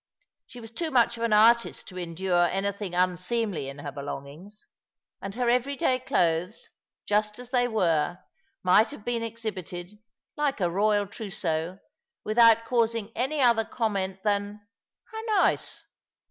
She 0.47 0.59
was 0.59 0.71
too 0.71 0.89
much 0.89 1.15
of 1.17 1.21
an 1.21 1.31
artist 1.31 1.87
to 1.89 1.99
endure 1.99 2.45
anything 2.47 2.95
unseemly 2.95 3.69
in 3.69 3.77
her 3.77 3.91
belongings, 3.91 4.65
and 5.21 5.35
her 5.35 5.47
everyday 5.47 5.99
clothes, 5.99 6.69
just 7.05 7.37
as 7.37 7.51
they 7.51 7.67
were, 7.67 8.17
might 8.63 8.87
have 8.87 9.05
been 9.05 9.21
exhibited, 9.21 9.99
like 10.35 10.59
a 10.59 10.63
Eoyal 10.63 11.05
trousseau, 11.07 11.77
without 12.23 12.65
causing 12.65 13.11
any 13.15 13.41
other 13.41 13.63
comment 13.63 14.23
than," 14.23 14.65
How 15.11 15.21
nice 15.39 15.85